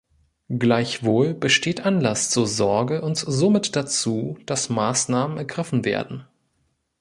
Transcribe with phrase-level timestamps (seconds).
[0.49, 6.25] Gleichwohl besteht Anlass zur Sorge und somit dazu, dass Maßnahmen ergriffen werden.